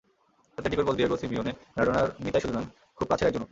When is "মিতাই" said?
2.23-2.41